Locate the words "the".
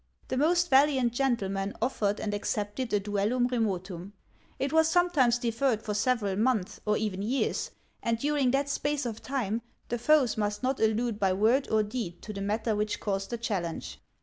0.29-0.37, 9.89-9.99, 12.33-12.41, 13.29-13.37